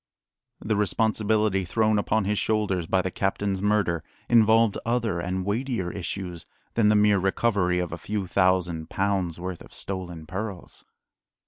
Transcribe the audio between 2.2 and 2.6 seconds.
his